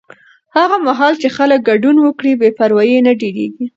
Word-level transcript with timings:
هغه 0.57 0.77
مهال 0.87 1.13
چې 1.21 1.27
خلک 1.37 1.59
ګډون 1.69 1.95
وکړي، 2.01 2.33
بې 2.39 2.49
پروایي 2.57 2.97
نه 3.07 3.13
ډېریږي. 3.21 3.65